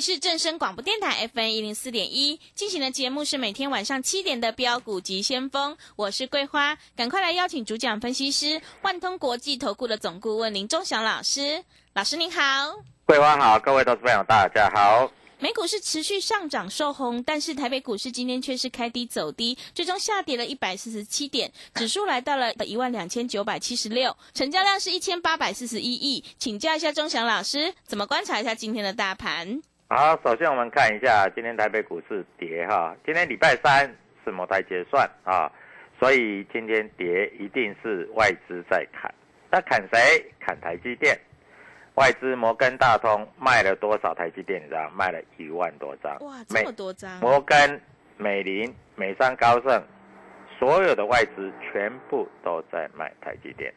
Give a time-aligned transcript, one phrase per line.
[0.00, 12.40] 里是正声广播电台 FM 一零四点一，进行的节目是每天晚上七点的标股及先锋，我是桂花，赶快来邀请主讲分析师万通国际投顾的总顾问林忠祥老师，老师您好，
[13.04, 15.12] 桂花好，各位投资朋友大家好。
[15.38, 26.24] 美股是持续上涨受红，但是台北股市今天却是开低走低，最终下跌了一百四十七点，指数来到了一万两千九百七十六，成交量是一千八百四十一亿。
[26.38, 29.60] 请教一下钟祥老师，怎么观察一下今天的大盘？
[29.92, 33.92] 好，首先我们看一下今天台北股市跌哈，今天礼拜三
[34.24, 35.50] 是摩台结算啊，
[35.98, 39.12] 所以今天跌一定是外资在砍，
[39.50, 40.24] 那砍谁？
[40.38, 41.18] 砍台积电。
[41.96, 44.62] 外资摩根大通卖了多少台积电？
[44.62, 44.88] 你知道？
[44.90, 46.16] 卖了一万多张。
[46.20, 47.10] 哇，这么多张！
[47.18, 47.80] 摩根、
[48.16, 49.82] 美林、美商高盛，
[50.56, 53.74] 所有的外资全部都在卖台积电。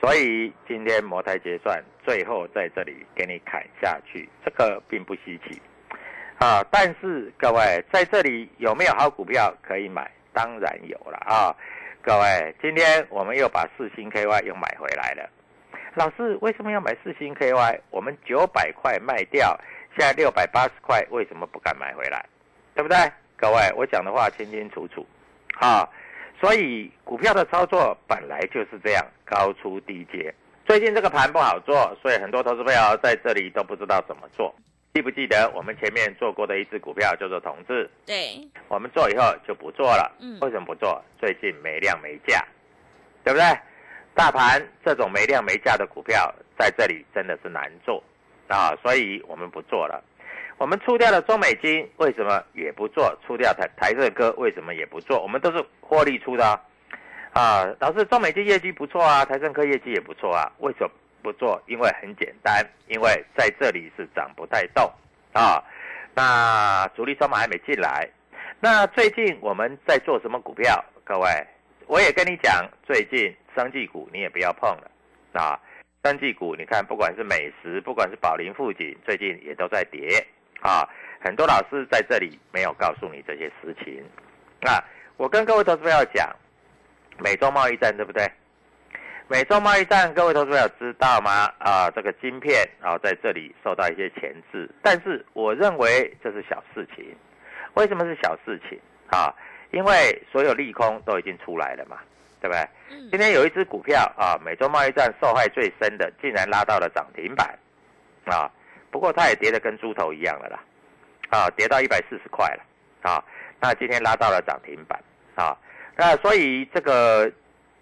[0.00, 5.60] 所以今天摩台结算，最后在这里给你砍下去，这个并不稀奇
[6.38, 6.64] 啊。
[6.70, 10.10] 但是各位在这里有没有好股票可以买？
[10.32, 11.54] 当然有了啊。
[12.00, 15.28] 各位，今天我们又把四星 KY 又买回来了。
[15.94, 17.80] 老师为什么要买四星 KY？
[17.90, 19.58] 我们九百块卖掉，
[19.96, 22.24] 现在六百八十块，为什么不敢买回来？
[22.74, 22.96] 对不对？
[23.36, 25.04] 各位，我讲的话清清楚楚
[25.58, 25.88] 啊。
[26.40, 30.32] 所以股票的操作本来就是这样，高出低接。
[30.66, 34.54] 最近这个盘不好做，所以很多投资朋友在这里都不知道怎么做。
[34.94, 37.88] 记不记得我们前面做过的一只股票叫做同志？
[38.06, 40.10] 对，我们做以后就不做了。
[40.20, 41.02] 嗯，为什么不做？
[41.20, 42.44] 最近没量没价，
[43.24, 43.44] 对不对？
[44.14, 48.02] 大盘这种没量没价的股票在这里真的是难做
[48.48, 50.02] 啊，所以我们不做了。
[50.58, 53.16] 我们出掉了中美金，为什么也不做？
[53.24, 55.22] 出掉台台热哥，为什么也不做？
[55.22, 56.44] 我们都是获利出的
[57.32, 57.64] 啊。
[57.78, 60.90] 老师，中美金业绩不错啊，台盛科业绩也不错啊，为什么
[61.22, 61.62] 不做？
[61.66, 64.92] 因为很简单，因为在这里是涨不太动
[65.32, 65.62] 啊。
[66.12, 68.08] 那主力筹码还没进来。
[68.58, 70.84] 那最近我们在做什么股票？
[71.04, 71.28] 各位，
[71.86, 74.90] 我也跟你讲，最近生技股你也不要碰了
[75.34, 75.56] 啊。
[76.02, 80.26] 生技股，你看不管是美食，不管是宝林富锦，最近也都在跌。
[80.60, 80.88] 啊，
[81.20, 84.04] 很多老师在这里没有告诉你这些事情。
[84.62, 84.82] 啊，
[85.16, 86.28] 我跟各位投资朋友讲，
[87.18, 88.28] 美洲贸易战对不对？
[89.28, 91.52] 美洲贸易战，各位投资朋友知道吗？
[91.58, 97.14] 啊，这个晶片啊，在这里受到一些钳制，但是我认为这是小事情。
[97.74, 98.80] 为什么是小事情？
[99.10, 99.32] 啊，
[99.70, 101.98] 因为所有利空都已经出来了嘛，
[102.40, 102.68] 对不对？
[103.10, 107.56] 今天有一只股票啊，美洲贸易战受害最深的，竟然拉到了涨停板，
[108.24, 108.50] 啊。
[108.90, 110.60] 不过它也跌得跟猪头一样了啦，
[111.30, 113.22] 啊，跌到一百四十块了，啊，
[113.60, 114.98] 那今天拉到了涨停板，
[115.34, 115.56] 啊，
[115.96, 117.30] 那所以这个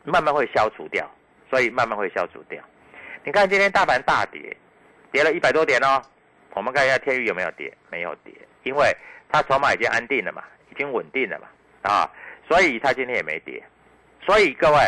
[0.05, 1.09] 慢慢会消除掉，
[1.51, 2.63] 所以慢慢会消除掉。
[3.25, 4.57] 你看今天大盘大跌，
[5.13, 6.03] 跌了一百多点哦。
[6.55, 7.73] 我们看一下天宇有没有跌？
[7.91, 8.97] 没有跌，因为
[9.29, 11.47] 它筹码已经安定了嘛，已经稳定了嘛，
[11.83, 12.11] 啊，
[12.49, 13.63] 所以它今天也没跌。
[14.23, 14.79] 所以各位，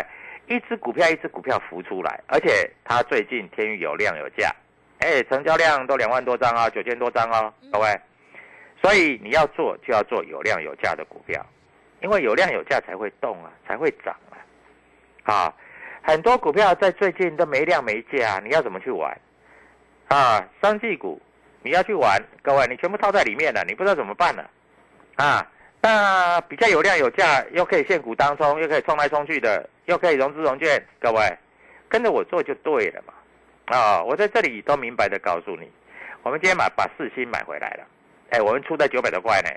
[0.46, 4.50] 一只股票一只股票浮出来，而且它最近天宇有量有价。
[4.98, 8.00] 哎，成交量都两万多张啊，九千多张啊，各位，
[8.82, 11.44] 所以你要做就要做有量有价的股票，
[12.02, 14.36] 因为有量有价才会动啊，才会涨啊。
[15.32, 15.54] 啊，
[16.02, 19.16] 很多股票在最近都没量没价，你要怎么去玩？
[20.08, 21.20] 啊，三季股
[21.62, 24.50] 你要去玩，各位你全部套在里面了，你不知道怎么办了。
[25.16, 25.46] 啊，
[25.80, 31.38] 那比较有量有价，又可以现股当中，又可以冲来冲去的，又可以融资融券，各位
[31.88, 33.12] 跟着我做就对了嘛。
[33.70, 35.70] 啊，我在这里都明白的告诉你，
[36.22, 37.84] 我们今天买把四星买回来了，
[38.30, 39.50] 哎，我们出在九百多块呢，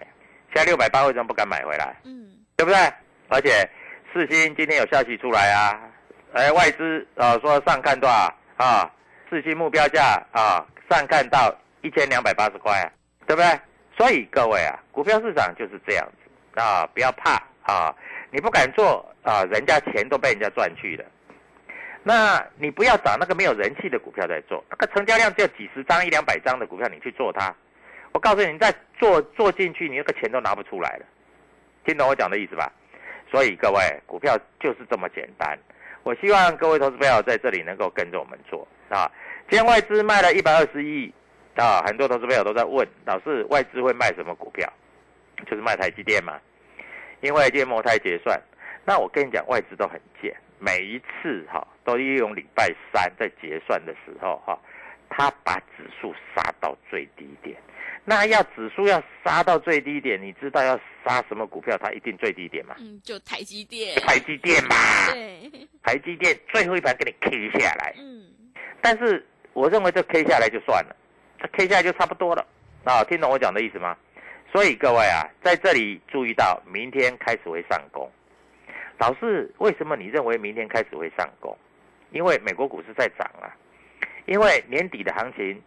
[0.54, 1.96] 现在六百八为什么不敢买回来？
[2.04, 2.28] 嗯，
[2.58, 2.78] 对不对？
[3.30, 3.68] 而且
[4.12, 5.80] 四星今天有消息出来啊，
[6.34, 8.92] 哎，外资啊说上看多少啊？
[9.30, 12.92] 四星目标价啊上看到一千两百八十块啊，
[13.26, 13.60] 对不对？
[13.98, 17.96] 所以各位啊，股票市场就是这样子啊，不要怕啊，
[18.30, 21.06] 你不敢做啊，人家钱都被人家赚去了。
[22.04, 27.54] 那你不要找那个没有人气的股票在做，那个成交量只有几十张、一两百张的股票，你去做它，
[28.12, 31.06] 我告诉你，你再做做进去，你那个钱都拿不出来了。
[31.86, 32.72] 听懂我讲的意思吧？
[33.30, 35.58] 所以各位，股票就是这么简单。
[36.04, 39.10] 我希望各位投资朋友在这里能够跟着我们做啊。
[39.50, 41.14] 今天外资卖了一百二十亿
[41.56, 44.68] 啊，很多投资朋友都在问，老师外资会卖什么股票？
[45.46, 46.40] 就是卖台积电嘛。
[47.22, 48.42] 因为今天摩台结算，
[48.84, 54.56] 那我跟你讲，外资都很贱，每一次哈都利用礼拜三在结算的时候哈，
[55.10, 57.58] 他把指数杀到最低点。
[58.06, 61.76] 那要指数要杀到最低点，你知道要杀什么股票？
[61.78, 62.76] 它一定最低点嘛？
[62.80, 63.96] 嗯，就台积电。
[64.02, 64.76] 台积电嘛。
[65.12, 65.68] 对。
[65.84, 67.96] 台积电最后一盘给你 K 下来。
[67.98, 68.26] 嗯。
[68.82, 70.96] 但是我认为这 K 下来就算了，
[71.40, 72.46] 这 K 下来就差不多了。
[72.84, 73.96] 啊，听懂我讲的意思吗？
[74.52, 78.12] 所以各位啊，在这里注意到，明天开始会上攻。
[79.02, 81.58] 老师，为什么你认为明天开始会上攻？
[82.12, 83.50] 因为美国股市在涨啊，
[84.28, 85.60] 因为年底的行情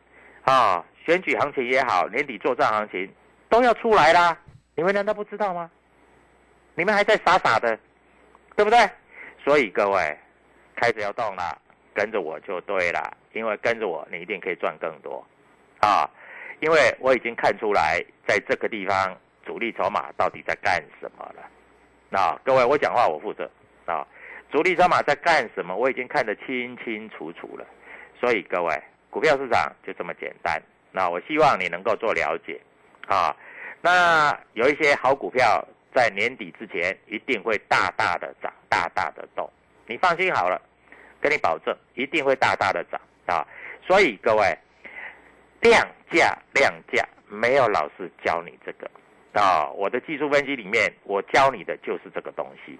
[0.44, 0.84] 啊。
[1.04, 3.12] 选举行情也好，年底做账行情
[3.50, 4.38] 都要出来啦，
[4.74, 5.70] 你们难道不知道吗？
[6.76, 7.78] 你们还在傻傻的，
[8.56, 8.88] 对不对？
[9.44, 10.18] 所以各位
[10.76, 11.60] 开始要动了，
[11.92, 15.22] 跟着我就对了，因为跟着我你一定可以赚更多
[15.80, 16.08] 啊！
[16.60, 19.14] 因为我已经看出来，在这个地方
[19.44, 21.46] 主力筹码到底在干什么了。
[22.14, 23.50] 那各位，我讲话我负责
[23.86, 24.06] 啊！
[24.52, 25.74] 主力筹码在干什么？
[25.74, 27.66] 我已经看得清清楚楚了。
[28.20, 30.62] 所以各位，股票市场就这么简单。
[30.92, 32.60] 那我希望你能够做了解，
[33.08, 33.34] 啊，
[33.80, 39.50] 那有一些好股票在年底之前一定会大大的涨，大大的动，
[39.88, 40.62] 你放心好了，
[41.20, 43.44] 跟你保证一定会大大的涨啊！
[43.84, 44.56] 所以各位，
[45.62, 48.88] 量价量价，没有老师教你这个
[49.34, 52.78] 啊，我的技术分析里面我教你的就是这个东西，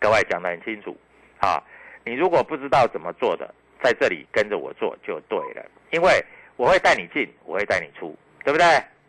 [0.00, 0.96] 各位讲得很清楚
[1.38, 1.62] 啊！
[2.04, 6.24] 你如果不知道怎么做的，在这里跟着我做就对了，因为。
[6.58, 8.64] 我会带你进，我会带你出，对不对？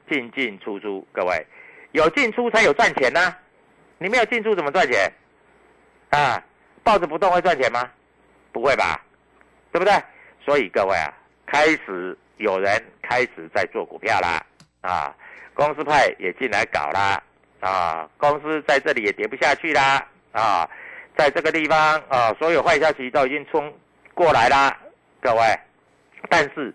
[0.09, 1.47] 进进出出，各位，
[1.93, 3.33] 有进出才有赚钱呐。
[3.99, 5.09] 你没有进出怎么赚钱？
[6.09, 6.43] 啊，
[6.83, 7.89] 抱着不动会赚钱吗？
[8.51, 9.01] 不会吧，
[9.71, 9.93] 对不对？
[10.43, 11.07] 所以各位啊，
[11.45, 14.45] 开始有人开始在做股票啦，
[14.81, 15.15] 啊，
[15.53, 17.21] 公司派也进来搞啦，
[17.59, 20.69] 啊，公司在这里也跌不下去啦，啊，
[21.17, 21.77] 在这个地方
[22.09, 23.73] 啊，所有坏消息都已经冲
[24.13, 24.77] 过来啦，
[25.21, 25.59] 各位，
[26.29, 26.73] 但是。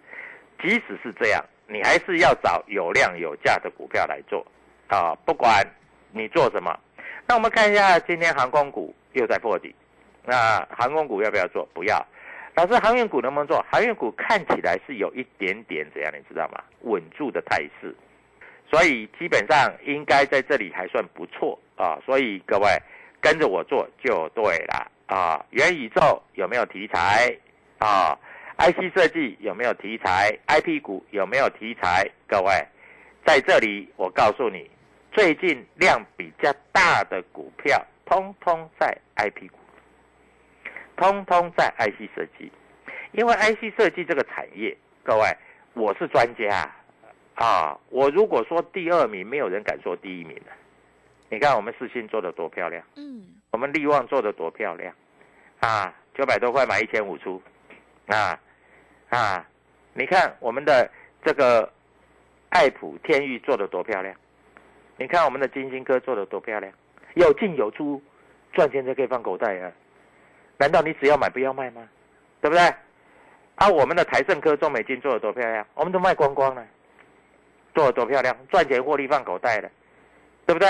[0.65, 4.47] 即使是这样，你还是要找有量有价的股票来做，
[4.87, 5.67] 啊，不管
[6.13, 6.79] 你做什么。
[7.27, 9.75] 那我们看一下今天航空股又在破底，
[10.25, 11.69] 那航空股要不要做？
[11.75, 12.01] 不要。
[12.55, 13.65] 老师，航运股能不能做？
[13.71, 16.63] 航运股看起来是有一点点怎样，你知道吗？
[16.83, 17.95] 稳住的态势，
[18.71, 21.99] 所以基本上应该在这里还算不错啊。
[22.05, 22.69] 所以各位
[23.23, 25.43] 跟着我做就对了啊。
[25.51, 27.35] 元宇宙有没有题材
[27.79, 28.19] 啊
[28.59, 32.07] ？IC 设计有没有题材？IP 股有没有题材？
[32.29, 32.53] 各位，
[33.25, 34.71] 在这里我告诉你，
[35.11, 39.57] 最近量比较大的股票，通通在 IP 股，
[41.03, 42.51] 通通在 IC 设计。
[43.11, 45.37] 因为 IC 设计这个产业，各位，
[45.75, 46.71] 我是专家
[47.35, 47.79] 啊！
[47.91, 50.53] 我如果说第二名，没有人敢说第一名的。
[51.29, 54.95] 你看我们四星做的多漂亮，嗯，我们利旺做的多漂亮，
[55.61, 57.43] 啊，九百多块买一千五出。
[58.07, 58.39] 啊，
[59.11, 59.47] 啊，
[59.93, 60.91] 你看我们的
[61.25, 61.71] 这个
[62.51, 64.15] 爱普天域做的多漂亮，
[64.97, 66.73] 你看我们的金星哥做的多漂亮，
[67.15, 68.03] 有进有出，
[68.55, 69.73] 赚钱才可以放口袋啊！
[70.63, 71.83] 难道你只要买不要卖吗？
[72.41, 72.63] 对不对？
[73.57, 76.65] 啊，我们的台盛科、中美金做的多漂亮，我们都卖光光了，
[77.75, 79.69] 做的多漂亮，赚钱获利放口袋了，
[80.47, 80.69] 对不对？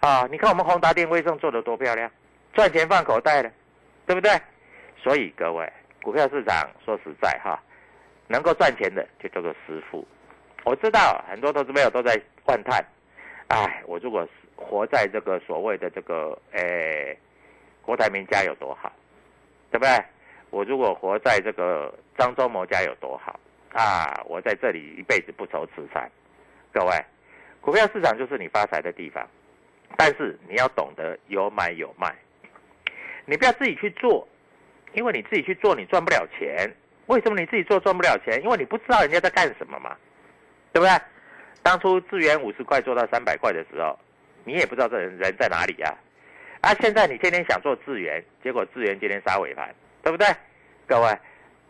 [0.00, 2.10] 啊，你看我们宏达电、威盛做的多漂亮，
[2.54, 3.52] 赚钱放口袋了，
[4.06, 4.32] 对不对？
[4.96, 5.70] 所以各位。
[6.02, 7.62] 股票市场说实在哈，
[8.26, 10.08] 能够赚钱的就叫做师傅。
[10.64, 12.82] 我知道很多投资朋友都在换叹，
[13.48, 17.14] 哎，我如果活在这个所谓的这个诶
[17.82, 18.90] 郭台铭家有多好，
[19.70, 20.04] 对不对？
[20.50, 23.38] 我如果活在这个张忠谋家有多好
[23.72, 24.20] 啊！
[24.26, 26.10] 我在这里一辈子不愁吃饭。
[26.72, 27.04] 各位，
[27.60, 29.24] 股票市场就是你发财的地方，
[29.96, 32.12] 但是你要懂得有买有卖，
[33.26, 34.26] 你不要自己去做。
[34.92, 36.68] 因为你自己去做，你赚不了钱。
[37.06, 38.42] 为什么你自己做赚不了钱？
[38.42, 39.96] 因为你不知道人家在干什么嘛，
[40.72, 41.00] 对不对？
[41.62, 43.96] 当初智源五十块做到三百块的时候，
[44.42, 45.94] 你也不知道这人人在哪里呀。
[46.60, 50.26] 啊现在你天天想做智源，结果智源今天杀尾盘，对不对？
[50.86, 51.18] 各位，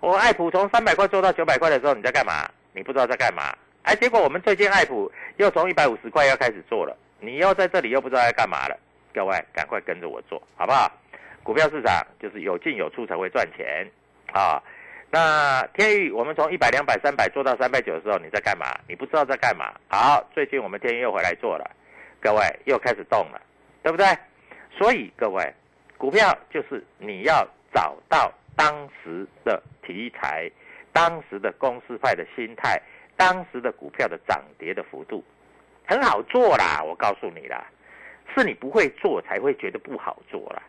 [0.00, 2.48] 我爱普从三百块做到九百块的时候，你在干嘛？
[2.72, 3.54] 你不知道在干嘛。
[3.82, 8.76] 哎，结果我们最近爱普又从一百五十块要开始做了，你又在这里又不知道在干嘛了。
[9.14, 10.90] 各位，赶快跟着我做好不好？
[11.42, 13.88] 股票市场就是有进有出才会赚钱，
[14.32, 14.62] 啊，
[15.10, 18.66] 那天宇我们从一百、两百、三百做到三百九的时候，你在干嘛？
[18.88, 19.72] 你不知道在干嘛。
[19.88, 21.70] 好，最近我们天宇又回来做了，
[22.20, 23.40] 各位又开始动了，
[23.82, 24.06] 对不对？
[24.80, 25.52] 所以各位，
[25.98, 30.50] 股票就是你要找到当时的题材、
[30.90, 32.80] 当时的公司派的心态、
[33.14, 35.22] 当时的股票的涨跌的幅度，
[35.86, 37.62] 很好做啦，我告诉你啦。
[38.34, 40.62] 是你不会做才会觉得不好做啦。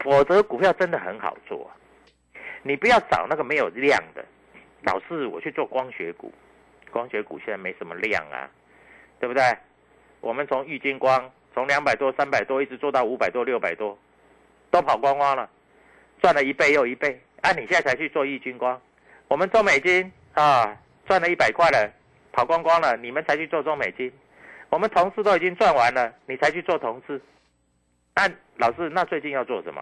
[0.00, 1.70] 否则股票真的很好做，
[2.62, 4.22] 你不要找那个没有量的。
[4.82, 6.30] 老是我去做光学股，
[6.90, 8.50] 光学股现在没什么量啊，
[9.18, 9.42] 对不对？
[10.20, 13.98] 我们从玉金光从两百多、三百多一直做到五百多、六百多，
[14.70, 15.48] 都跑光光了，
[16.20, 17.18] 赚了一倍又一倍。
[17.40, 18.78] 啊，你现在才去做易金光，
[19.26, 21.90] 我们中美金啊赚了一百块了，
[22.30, 24.12] 跑光光了，你们才去做中美金。
[24.68, 27.18] 我们同事都已经赚完了，你才去做同事。
[28.14, 29.80] 那老师，那最近要做什么？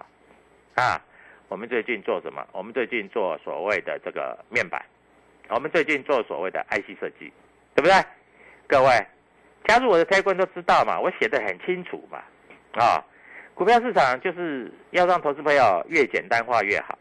[0.77, 1.03] 啊，
[1.49, 2.47] 我们最近做什么？
[2.53, 4.81] 我们最近做所谓的这个面板，
[5.49, 7.33] 我们最近做所谓的 IC 设计，
[7.75, 7.95] 对不对？
[8.69, 9.07] 各位
[9.65, 12.19] 加入我的开关都知道嘛，我写的很清楚嘛。
[12.75, 13.05] 啊，
[13.55, 16.99] 股票市场就是要让投资朋友越简单化越好。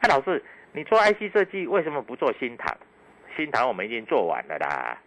[0.00, 0.42] 那老师，
[0.72, 2.76] 你做 IC 设计为什么不做新塘？
[3.36, 4.98] 新塘我们已经做完了啦。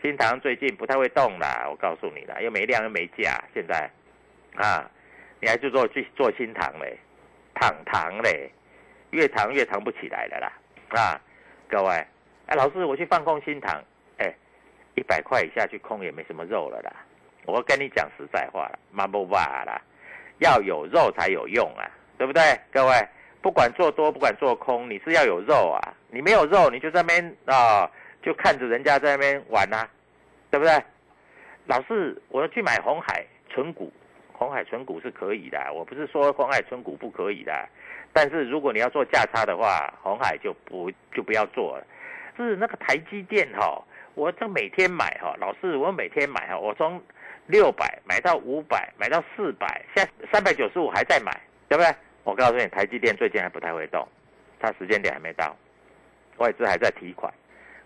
[0.00, 3.88] 新塘最近不太会动啦，我告诉你了，又没量又没价，现在
[4.56, 4.90] 啊，
[5.40, 6.98] 你还去做去做新塘嘞？
[7.54, 8.50] 躺糖嘞，
[9.10, 10.52] 越躺越躺不起来了啦！
[10.98, 11.20] 啊，
[11.68, 11.90] 各位，
[12.46, 13.80] 哎，老师，我去放空新塘，
[14.94, 16.92] 一百块以下去空也没什么肉了啦。
[17.46, 19.80] 我跟你讲实在话了，妈不哇啦，
[20.38, 22.42] 要有肉才有用啊，对不对？
[22.72, 23.08] 各位，
[23.40, 27.90] 不管做多不管做空，你是要有肉啊，你没有肉，你就在那边啊，
[28.22, 29.88] 就看着人家在那边玩呐，
[30.50, 30.82] 对不对？
[31.66, 33.92] 老是我要去买红海纯股。
[34.34, 37.68] 红海存股是可以的，我不是说红海存股不可以的，
[38.12, 41.86] 但是如果你要做价差的话，红海就不就不要做了。
[42.36, 43.80] 是那个台积电哈，
[44.14, 47.02] 我这每天买哈，老是我每天买哈，我从
[47.46, 51.94] 六百买到五百，买到四百，现在三百九十五还在买，对不对？
[52.24, 54.06] 我告诉你，台积电最近还不太会动，
[54.60, 55.56] 它时间点还没到，
[56.36, 57.32] 外资还在提款，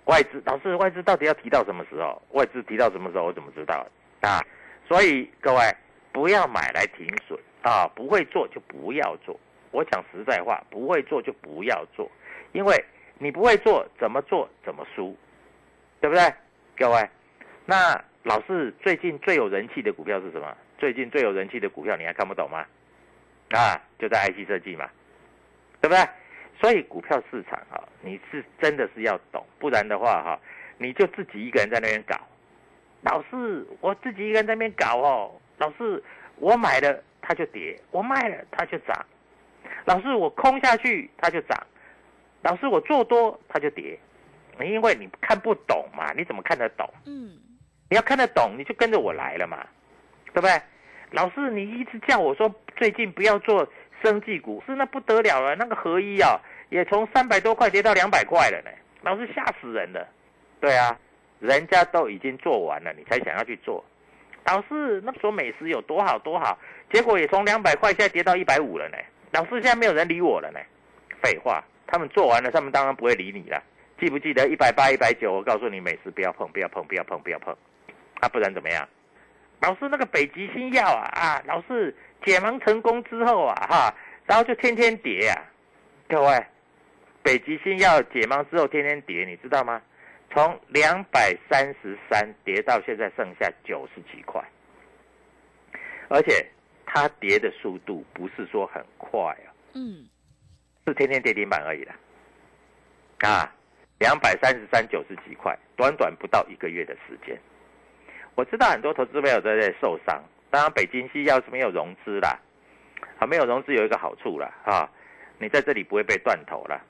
[0.04, 2.20] 外资老师外资到底要提到什么时候？
[2.32, 3.24] 外资提到什么时候？
[3.24, 3.86] 我怎么知道
[4.20, 4.40] 啊？
[4.88, 5.60] 所以各位。
[6.12, 7.86] 不要买来停损啊！
[7.94, 9.38] 不会做就不要做。
[9.70, 12.10] 我讲实在话，不会做就不要做，
[12.52, 12.82] 因为
[13.18, 15.14] 你不会做，怎么做怎么输，
[16.00, 16.22] 对不对？
[16.76, 17.08] 各位，
[17.64, 20.56] 那老是最近最有人气的股票是什么？
[20.78, 22.66] 最近最有人气的股票你还看不懂吗？
[23.50, 24.88] 啊，就在 IC 设计嘛，
[25.80, 26.06] 对不对？
[26.60, 30.40] 所以股票市场哈，你是真的是要懂，不然的话哈，
[30.78, 32.16] 你就自己一个人在那边搞。
[33.02, 35.32] 老是我自己一个人在那边搞哦。
[35.58, 36.02] 老是
[36.36, 39.06] 我买了它就跌，我卖了它就涨。
[39.84, 41.66] 老是我空下去它就涨，
[42.42, 43.98] 老是我做多它就跌。
[44.64, 46.88] 因为你看不懂嘛，你怎么看得懂？
[47.04, 47.36] 嗯，
[47.90, 49.66] 你要看得懂，你就跟着我来了嘛，
[50.32, 50.60] 对不对？
[51.12, 53.66] 老师你一直叫我说最近不要做
[54.02, 58.70] 生技股，是那不得了了，那个合一啊，也从三百多块跌到两百块了呢。
[59.02, 60.06] 老师吓死人了。
[60.60, 60.98] 对啊，
[61.38, 63.84] 人家都已经做完了，你才想要去做。
[64.44, 66.58] 老师，那说美食有多好多好，
[66.92, 68.96] 结果也从两百块现在跌到一百五了呢。
[69.32, 70.58] 老师，现在没有人理我了呢。
[71.22, 73.62] 废话，他们做完了，他们当然不会理你了。
[73.98, 75.32] 记不记得一百八、一百九？
[75.32, 77.56] 我告诉你，美食不要碰，不要碰，不要碰，不要碰。
[78.20, 78.86] 啊，不然怎么样？
[79.60, 83.94] 老师，那个北极星药啊啊，老师解盲成功之后啊哈，
[84.26, 85.42] 然后就天天跌啊。
[86.08, 86.46] 各位，
[87.22, 89.80] 北极星药解盲之后天天跌，你知道吗？
[90.32, 94.42] 从两百三十三跌到现在剩下九十几块，
[96.08, 96.46] 而且
[96.84, 100.06] 它跌的速度不是说很快啊，嗯，
[100.86, 101.92] 是天天跌停板而已的。
[103.26, 103.50] 啊，
[103.98, 107.38] 两百三十三九十几块，短短不到一个月的时间，
[108.34, 112.38] 我知道很多投资朋友在在受伤，当然北京西药是没有融资啦，
[113.18, 114.88] 啊，没有融资有一个好处啦，啊，
[115.38, 116.80] 你在这里不会被断头了，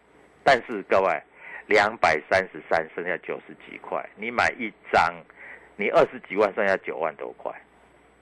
[0.42, 1.22] 但是各位。
[1.68, 5.12] 两百三十三，剩下九十几块，你买一张，
[5.74, 7.50] 你二十几万，剩下九万多块，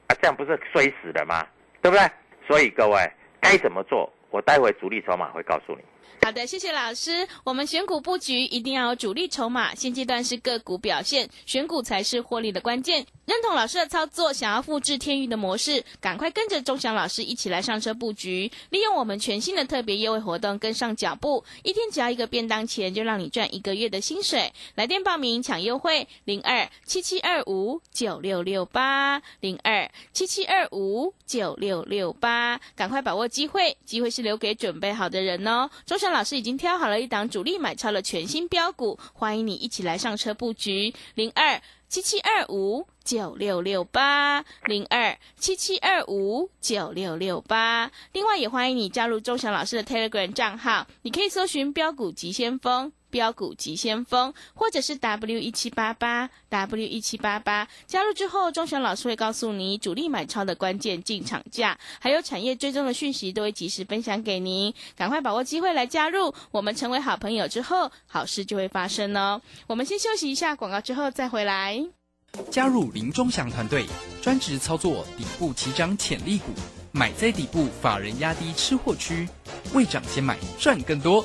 [0.07, 1.47] 啊，这样不是衰死了吗？
[1.83, 2.11] 对不对？
[2.49, 2.97] 所以各位
[3.43, 5.85] 该怎么做，我待会主力筹码会告诉你。
[6.23, 7.29] 好的，谢谢老师。
[7.45, 13.05] 我们选股布局一定要有主力筹码，现阶段是个股表现，选股才是获利的关键。
[13.27, 24.51] 认同老师的操作，想要复制天宇的模式，赶快跟着钟祥老师一起来上车布局，利用我们全新的特别优惠活动跟上脚步，一天只要一个便当钱，就让你赚一个月的薪水。
[24.75, 35.69] 来电报名抢优惠，零二七七二五九六六八零二七七二五九六六八，赶快把握机会，机会是留给准备好的人哦。
[35.87, 41.61] 钟祥老师已经挑好了一档主力买超的全新标股，欢迎你一起来上车布局，零二。
[41.87, 52.91] 七七二五九六六八零二七七二五九六六八，另外也欢迎你加入周翔老师的 Telegram 账号，你可以搜寻标股急先锋。
[53.15, 57.69] 标股急先锋，或者是 W 一七八八 W 一七八八。
[57.87, 64.75] 加入之后，钟祥老师会告诉你主力买超的关键进场价，还有产业追踪的讯息，都会及时分享给您。
[64.97, 69.41] 赶快把握机会来加入，我们成为好朋友之后，好事就会发生哦。
[69.69, 71.87] 我们先休息一下广告，之后再回来。
[72.51, 73.87] 加入林钟祥团队，
[74.21, 76.47] 专职操作底部起涨潜力股，
[76.91, 79.29] 买在底部，法人压低吃货区，
[79.73, 81.25] 未涨先买赚更多。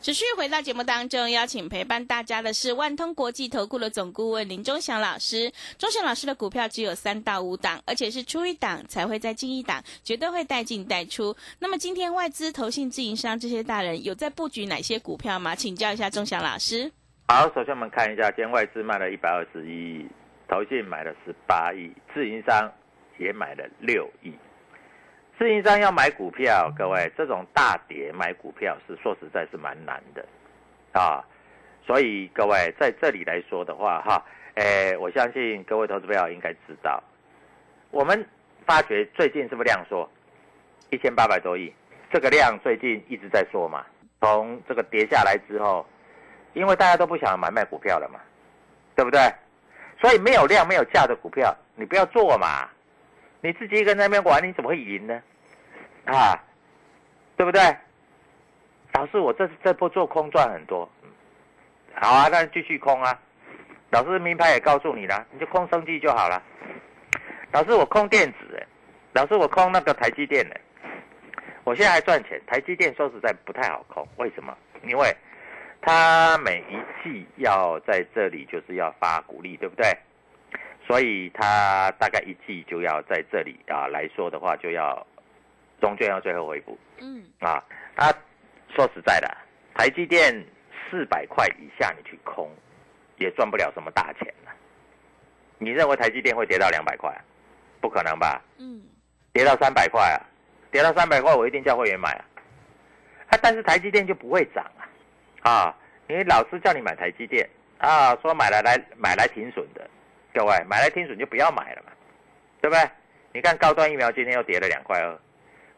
[0.00, 5.52] 持续回到节目当中，邀请陪伴大家的是万通国际投顾的总顾问林忠祥老师。
[5.76, 11.36] 忠祥老师的股票只有三到五档，而且是出一档才会再进一档，绝对会带进带出。
[11.58, 15.54] 那么今天外资、投信、自营商这些大人有在布局哪些股票吗？
[15.56, 16.90] 请教一下忠祥老师。
[17.26, 20.06] 好，首先我们看一下，今天外资卖了一百二十一亿，
[20.48, 22.72] 投信买了十八亿，自营商
[23.18, 24.32] 也买了六亿。
[25.38, 30.26] 自营商要买股票，各位，这种大跌买股票是说实在是蛮难的，
[30.92, 31.24] 啊，
[31.86, 34.20] 所以各位在这里来说的话，哈，
[34.56, 37.00] 诶，我相信各位投资朋友应该知道，
[37.92, 38.26] 我们
[38.66, 40.10] 发觉最近是不是量缩，
[40.90, 41.72] 一千八百多亿，
[42.12, 43.86] 这个量最近一直在缩嘛，
[44.20, 45.86] 从这个跌下来之后，
[46.52, 48.18] 因为大家都不想买卖股票了嘛，
[48.96, 49.20] 对不对？
[50.00, 52.68] 所以没有量没有价的股票，你不要做嘛。
[53.40, 55.22] 你自己一个人在那边玩，你怎么会赢呢？
[56.06, 56.34] 啊，
[57.36, 57.60] 对不对？
[58.94, 60.90] 老师，我这这波做空赚很多，
[61.94, 63.16] 好啊，那继续空啊。
[63.90, 66.42] 老师名牌也告诉你了，你就空生绩就好了。
[67.52, 68.66] 老师，我空电子，哎，
[69.12, 70.54] 老师我空那个台积电呢，
[71.64, 72.40] 我现在还赚钱。
[72.46, 74.56] 台积电说实在不太好空，为什么？
[74.82, 75.14] 因为
[75.80, 79.86] 它每一季要在这里就是要发股利，对不对？
[80.88, 85.06] 所以它大概一季就要在这里啊来说的话，就要
[85.82, 86.78] 中券要最后回补。
[86.98, 87.62] 嗯啊，
[87.94, 88.10] 他
[88.74, 89.36] 说实在的，
[89.74, 90.34] 台积电
[90.90, 92.50] 四百块以下你去空，
[93.18, 94.52] 也赚不了什么大钱了。
[95.58, 97.14] 你认为台积电会跌到两百块？
[97.82, 98.42] 不可能吧？
[98.56, 98.82] 嗯，
[99.34, 100.18] 跌到三百块啊，
[100.70, 102.24] 跌到三百块我一定叫会员买啊。
[103.28, 104.88] 啊，但是台积电就不会涨啊。
[105.42, 105.76] 啊，
[106.08, 107.46] 因为老师叫你买台积电
[107.76, 109.86] 啊，说买来来买来停损的。
[110.38, 111.90] 各位买来听损就不要买了嘛，
[112.60, 112.88] 对不对？
[113.32, 115.18] 你看高端疫苗今天又跌了两块二，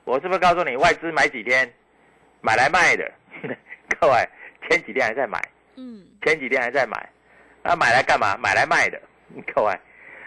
[0.05, 1.67] 我是不是告诉你外资买几天，
[2.43, 3.11] 买来卖的？
[3.99, 4.29] 各位
[4.69, 5.41] 前几天还在买，
[5.77, 7.09] 嗯，前几天还在买，
[7.63, 8.37] 那买来干嘛？
[8.37, 9.01] 买来卖的，
[9.55, 9.75] 各位，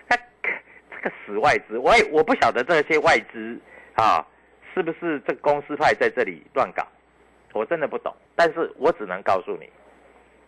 [0.08, 3.62] 那这个死外资，我也我不晓得这些外资
[3.94, 4.26] 啊，
[4.74, 6.84] 是不是这公司派在这里乱搞？
[7.54, 9.70] 我真的不懂，但是我只能告诉你，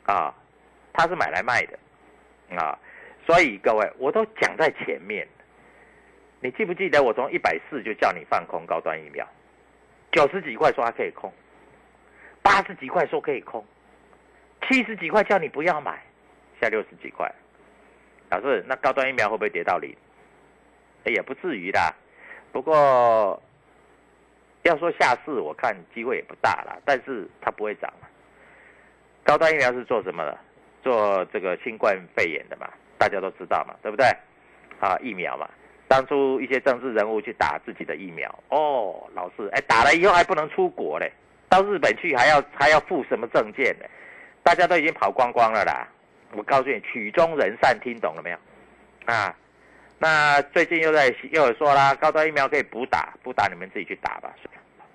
[0.07, 0.33] 啊，
[0.91, 1.77] 他是买来卖的，
[2.57, 2.75] 啊。
[3.25, 5.27] 所以各位，我都讲在前面。
[6.41, 9.27] 你记不记得我从一百四就叫你放空高端疫苗，
[10.11, 11.33] 九十几块说还可以空，
[12.43, 13.65] 八十几块说可以空，
[14.67, 16.03] 七十几块叫你不要买，
[16.61, 17.33] 下六十几块。
[18.29, 19.95] 老师，那高端疫苗会不会跌到零？
[21.05, 21.79] 也不至于的。
[22.51, 23.41] 不过
[24.63, 27.91] 要说下市，我看机会也不大了，但是它不会涨
[29.23, 30.37] 高端疫苗是做什么的？
[30.83, 32.69] 做这个新冠肺炎的嘛。
[33.05, 34.03] 大家都知道嘛，对不对？
[34.79, 35.47] 啊，疫苗嘛，
[35.87, 41.11] 当初一些政治人物去打自己的疫苗，哦，老师，哎，打了以后还不能出国嘞，
[41.47, 43.85] 到日本去还要还要付什么证件呢？
[44.41, 45.87] 大家都已经跑光光了啦。
[46.31, 48.37] 我告诉你，曲终人散，听懂了没有？
[49.05, 49.35] 啊，
[49.99, 54.33] 那最近又在又有说啦，高端疫苗可以补打，补打你们自己去打吧，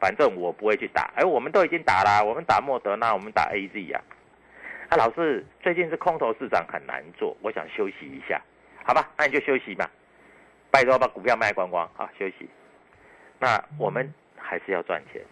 [0.01, 1.12] 反正我不会去打。
[1.14, 4.01] 哎，我们都已经打了，我们打莫德纳，我们打 A Z 呀。
[4.01, 4.20] 啊，
[4.90, 8.42] 啊老师，最近是空头市场很难做，我想休息一下，
[8.85, 9.09] 好吧？
[9.16, 9.88] 那你就休息嘛，
[10.68, 12.50] 拜托把股票卖光光啊，休息。
[13.38, 15.22] 那我们还是要赚钱，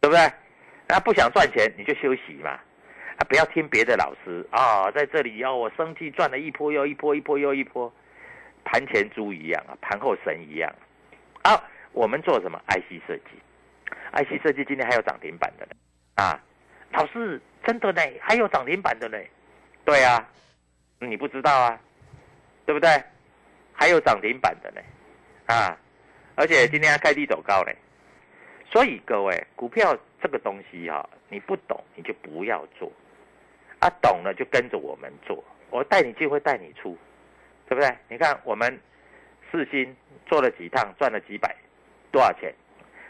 [0.00, 0.32] 对不对？
[0.86, 7.92] 那不想赚钱你就休息嘛，啊，不要听别的老师啊，在这里要我生气赚了一波又一波，一波又一波，
[8.64, 10.72] 盘前猪一样啊，盘后神一样。
[11.42, 11.60] 啊，
[11.90, 13.42] 我们做什么？IC 设计
[14.12, 15.74] ，IC 设计今天还有涨停板的呢，
[16.14, 16.40] 啊，
[16.92, 17.42] 老师。
[17.64, 19.18] 真的呢，还有涨停板的呢，
[19.84, 20.28] 对啊，
[20.98, 21.80] 你不知道啊，
[22.66, 22.88] 对不对？
[23.72, 24.80] 还有涨停板的呢，
[25.46, 25.76] 啊，
[26.34, 27.72] 而且今天还开低走高呢，
[28.70, 32.90] 所以各位，股票这个东西哈，你不懂你就不要做，
[33.80, 36.96] 啊，懂了就跟着我们做，我带你进会带你出，
[37.68, 37.96] 对不对？
[38.08, 38.78] 你看我们
[39.50, 39.96] 四星
[40.26, 41.56] 做了几趟赚了几百，
[42.10, 42.54] 多少钱？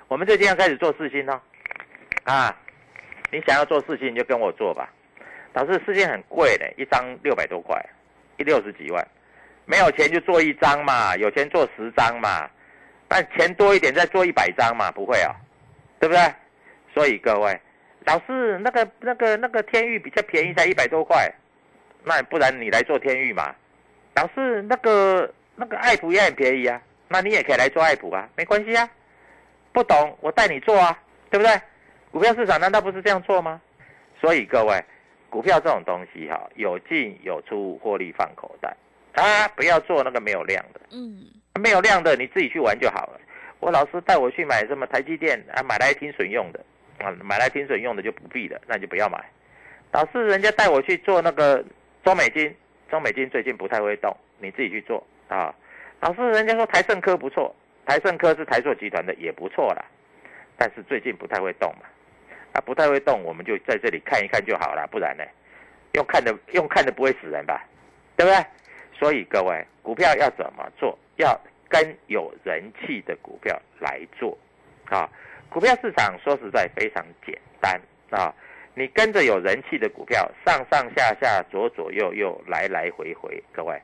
[0.08, 1.40] 我们最近要开始做四星哦，
[2.24, 2.56] 啊，
[3.32, 4.88] 你想要做事情你就跟我做吧。
[5.54, 7.78] 导致事情很贵的，一张六百多块，
[8.38, 9.06] 一六十几万，
[9.66, 12.48] 没有钱就做一张嘛，有钱做十张嘛，
[13.06, 15.36] 但钱多一点再做一百张嘛，不会啊，
[16.00, 16.22] 对不对？
[16.94, 17.60] 所以各位，
[18.06, 21.30] 老师那个那个那个天域比较便宜，才一百多块，
[22.02, 23.54] 那不然你来做天域嘛？
[24.14, 28.88] 老师那个那个爱普也很便宜啊，那你也可以来做爱普啊，没关系啊。
[29.70, 30.98] 不懂我带你做啊，
[31.30, 31.60] 对不对？
[32.12, 33.60] 股票市场难道不是这样做吗？
[34.20, 34.80] 所以各位。
[35.30, 38.76] 股票这种东西哈，有进有出，获利放口袋
[39.14, 39.48] 啊！
[39.56, 41.24] 不要做那个没有量的，嗯，
[41.58, 43.20] 没有量的你自己去玩就好了。
[43.58, 46.62] 我老师带我去买什么台积电啊，买来听损用的
[46.98, 49.24] 啊，买来听损用的就不必了，那就不要买。
[49.90, 51.64] 老师人家带我去做那个
[52.04, 52.54] 中美金，
[52.90, 55.54] 中美金最近不太会动，你自己去做啊。
[56.00, 59.82] 老师人家说台盛科不错，台盛科是台塑集团的也不错啦，
[60.58, 61.86] 但是最近不太会动嘛。
[62.52, 65.24] 啊，不太会动，我们就在这里看一看就好了，不然呢，
[65.92, 67.64] 用看的用看的不会死人吧，
[68.16, 68.44] 对不对？
[68.98, 70.98] 所以各位，股票要怎么做？
[71.16, 71.38] 要
[71.68, 74.36] 跟有人气的股票来做，
[74.88, 75.08] 啊，
[75.48, 78.34] 股票市场说实在非常简单啊，
[78.74, 83.80] 你跟着有人气的股票上上下下左左右右来来回回，各位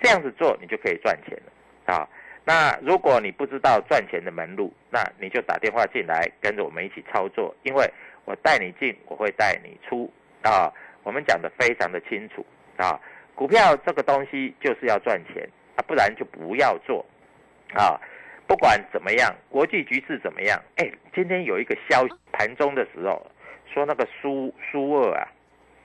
[0.00, 2.08] 这样子做你就可以赚钱了啊。
[2.46, 7.54] 那如果你不知道赚钱的门路，那你就打电话进来，跟着我们一起操作。
[7.62, 7.90] 因为
[8.26, 10.70] 我带你进，我会带你出啊。
[11.02, 12.44] 我们讲的非常的清楚
[12.76, 13.00] 啊。
[13.34, 17.04] 股票这个东西就是要赚钱啊，不然就不要做
[17.74, 17.98] 啊。
[18.46, 23.26] 不管怎么样，国际局势怎么样，哎，今天有一个消息，盘中的时候
[23.72, 25.26] 说那个苏苏二啊，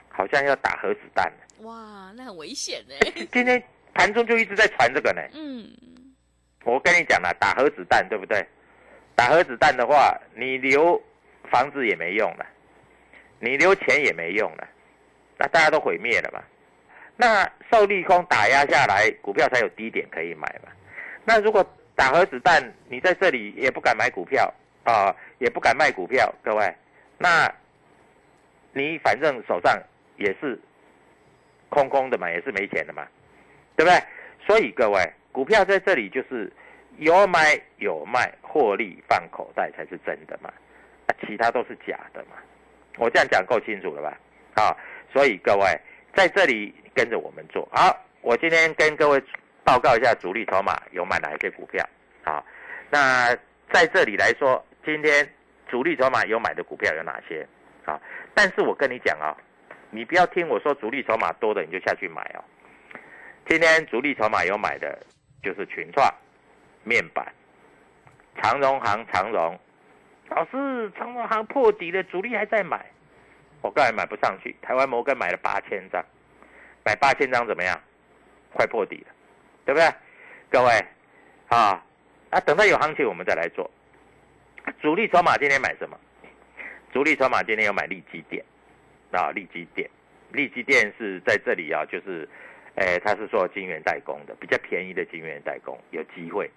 [0.09, 1.31] 好像要打核子弹。
[1.61, 2.93] 哇，那很危险呢。
[3.31, 5.21] 今天盘中就一直在传这个呢。
[5.33, 5.71] 嗯。
[6.65, 8.45] 我跟你讲了，打核子弹对不对？
[9.15, 11.01] 打核子弹的话，你留
[11.49, 12.45] 房子也没用了，
[13.39, 14.67] 你留钱也没用了，
[15.37, 16.43] 那大家都毁灭了嘛。
[17.15, 20.71] 那受利空打压下来，股票才有低点可以买嘛。
[21.25, 26.73] 那如果打核子弹，你在这里也不敢买股票啊，也不敢卖股票，各位，
[27.17, 27.51] 那
[28.73, 29.77] 你反正手上
[30.17, 30.59] 也是
[31.69, 33.05] 空空的嘛，也是没钱的嘛，
[33.75, 34.01] 对不对？
[34.45, 35.01] 所以各位。
[35.31, 36.51] 股票在这里就是
[36.97, 40.51] 有买有卖，获利放口袋才是真的嘛，
[41.07, 42.35] 啊，其他都是假的嘛。
[42.97, 44.17] 我这样讲够清楚了吧？
[44.55, 44.75] 啊，
[45.13, 45.79] 所以各位
[46.13, 47.65] 在这里跟着我们做。
[47.71, 49.23] 好，我今天跟各位
[49.63, 51.87] 报告一下主力筹码有买哪一些股票。
[52.23, 52.43] 好，
[52.89, 53.33] 那
[53.71, 55.25] 在这里来说，今天
[55.69, 57.47] 主力筹码有买的股票有哪些？
[57.85, 58.01] 好，
[58.33, 59.37] 但是我跟你讲啊，
[59.91, 62.43] 你不要听我说主力筹码多的你就下去买哦。
[63.47, 64.99] 今天主力筹码有买的。
[65.41, 66.13] 就是群创、
[66.83, 67.25] 面板、
[68.41, 69.57] 长荣行、长荣，
[70.29, 72.85] 老师，长荣行破底了，主力还在买，
[73.61, 74.55] 我刚才买不上去。
[74.61, 76.03] 台湾摩根买了八千张，
[76.85, 77.79] 买八千张怎么样？
[78.53, 79.13] 快破底了，
[79.65, 79.89] 对不对？
[80.49, 80.85] 各位，
[81.47, 81.83] 啊
[82.31, 83.69] 啊，等到有行情我们再来做。
[84.81, 85.97] 主力筹码今天买什么？
[86.91, 88.43] 主力筹码今天有买利基电，
[89.11, 89.89] 啊，利基电，
[90.31, 92.27] 利基电是在这里啊，就是。
[92.79, 96.49] 哎，他是做晶圆代工的，比较便宜的晶圆代工有机会。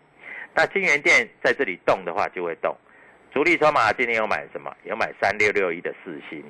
[0.55, 2.77] 那晶圆店在这里动的话，就会动。
[3.33, 4.73] 主力筹码今天有买什么？
[4.85, 6.45] 有买三六六一的四星，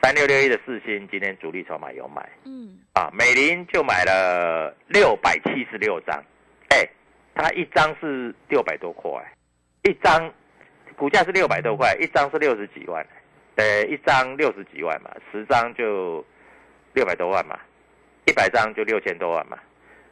[0.00, 2.28] 三六六一的四星今天主力筹码有买。
[2.44, 2.78] 嗯。
[2.92, 6.22] 啊，美林就买了六百七十六张。
[6.68, 6.88] 哎，
[7.34, 9.10] 它一张是六百多块，
[9.82, 10.32] 一张
[10.94, 13.04] 股价是六百多块，一张是六十几万。
[13.56, 16.24] 呃，一张六十几万嘛，十张就
[16.92, 17.58] 六百多万嘛。
[18.28, 19.58] 一百张就六千多万嘛，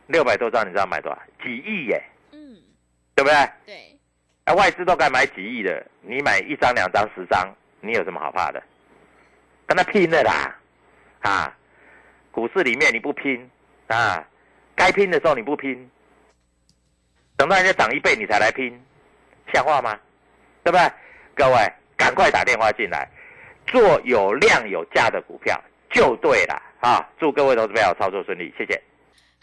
[0.07, 1.23] 六百多张你知道买多少？
[1.45, 2.03] 几亿耶，
[2.33, 2.57] 嗯，
[3.15, 3.37] 对不对？
[3.67, 3.99] 对，
[4.45, 7.47] 啊，外资都敢买几亿的，你买一张、两张、十张，
[7.81, 8.63] 你有什么好怕的？
[9.67, 10.57] 跟他拼的啦，
[11.21, 11.55] 啊，
[12.31, 13.51] 股市里面你不拼
[13.89, 14.27] 啊，
[14.75, 15.91] 该拼的时候你不拼，
[17.37, 18.81] 等到人家涨一倍你才来拼，
[19.53, 19.99] 像话吗？
[20.65, 20.91] 对不对？
[21.35, 23.07] 各位赶快打电话进来，
[23.67, 26.63] 做有量有价的股票就对了。
[26.81, 27.03] 啊！
[27.19, 28.81] 祝各位投资朋友操作顺利，谢谢。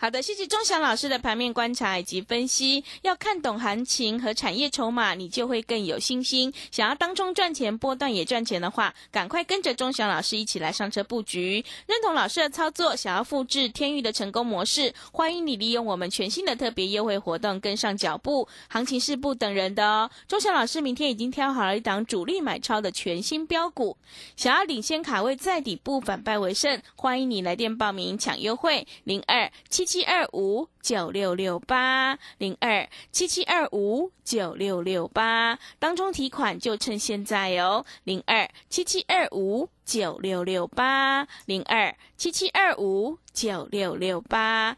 [0.04, 2.84] 好的，谢谢钟祥老师的盘面观察以及分析。
[3.04, 6.54] 要看懂行情和产业筹码，你就会更有信心。
[6.72, 11.64] 想要当中赚钱、波段也赚钱的话，赶快跟着钟祥老师一起来上车布局。
[11.88, 18.46] 认同老师的操作，想要复制天域的成功模式，欢迎你利用我们全新的特别优惠活动跟上脚步。
[18.68, 20.12] 行情是不等人的哦。
[20.28, 23.96] 钟祥老师明天已经挑好了一档主力买超的全新标股，
[24.36, 30.04] 想要领先卡位在底部反败为胜，欢迎你来电报名抢优惠零二七七。
[30.14, 44.78] 二五九六六八零二七七二五九六六八，当中提款就趁现在哦，零二七七二五九六六八零二七七二五九六六八。